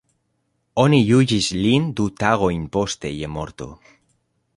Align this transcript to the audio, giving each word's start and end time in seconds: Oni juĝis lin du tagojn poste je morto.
Oni 0.83 1.01
juĝis 1.09 1.49
lin 1.65 1.85
du 1.99 2.07
tagojn 2.23 2.65
poste 2.77 3.13
je 3.17 3.29
morto. 3.35 3.69